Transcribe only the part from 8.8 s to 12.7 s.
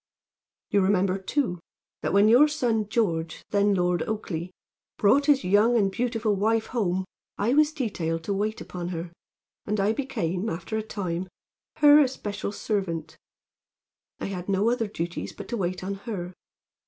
her, and I became, after a time, her especial